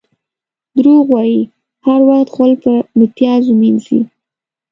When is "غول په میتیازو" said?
2.35-3.51